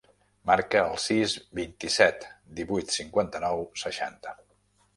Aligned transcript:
Marca 0.49 0.79
el 0.93 0.97
sis, 1.03 1.35
vint-i-set, 1.59 2.27
divuit, 2.61 2.97
cinquanta-nou, 2.97 3.65
seixanta. 3.87 4.35